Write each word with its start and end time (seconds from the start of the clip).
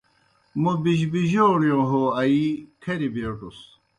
موْ 0.61 0.71
بِجبِجَوݨِیو 0.83 1.79
ہو 1.89 2.01
آ 2.19 2.23
یِی 2.31 2.47
کھریْ 2.83 3.07
بیٹُس۔ 3.13 3.59